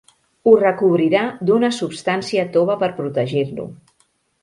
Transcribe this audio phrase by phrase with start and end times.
[0.47, 1.21] Ho recobrirà
[1.51, 3.73] d'una substància tova per protegir-lo.